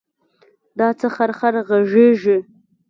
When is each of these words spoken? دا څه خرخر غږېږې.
دا 0.79 0.87
څه 0.99 1.07
خرخر 1.15 1.53
غږېږې. 1.67 2.37